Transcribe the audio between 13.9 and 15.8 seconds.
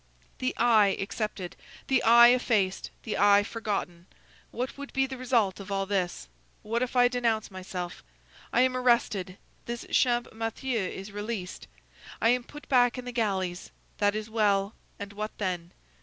that is well—and what then?